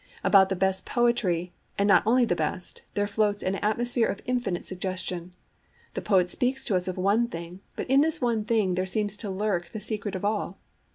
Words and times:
About 0.23 0.49
the 0.49 0.55
best 0.55 0.83
poetry, 0.83 1.53
and 1.77 1.87
not 1.87 2.01
only 2.07 2.25
the 2.25 2.35
best, 2.35 2.81
there 2.95 3.05
floats 3.05 3.43
an 3.43 3.53
atmosphere 3.57 4.07
of 4.07 4.19
infinite 4.25 4.65
suggestion. 4.65 5.31
The 5.93 6.01
poet 6.01 6.31
speaks 6.31 6.65
to 6.65 6.75
us 6.75 6.87
of 6.87 6.97
one 6.97 7.27
thing, 7.27 7.59
but 7.75 7.87
in 7.87 8.01
this 8.01 8.19
one 8.19 8.43
thing 8.43 8.73
there 8.73 8.87
seems 8.87 9.15
to 9.17 9.29
lurk 9.29 9.69
the 9.69 9.79
secret 9.79 10.15
of 10.15 10.25
all. 10.25 10.57